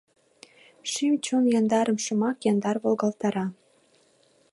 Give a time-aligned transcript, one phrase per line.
[0.91, 3.45] Шӱм-чон яндарым Шомак яндар волгалтара.